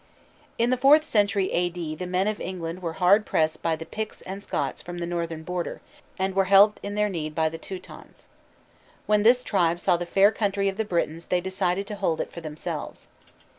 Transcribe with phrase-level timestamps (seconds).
[0.57, 1.69] In the fourth century A.
[1.69, 5.05] D., the men of England were hard pressed by the Picts and Scots from the
[5.05, 5.79] northern border,
[6.17, 8.25] and were helped in their need by the Teutons.
[9.05, 12.31] When this tribe saw the fair country of the Britons they decided to hold it
[12.33, 13.09] for themselves.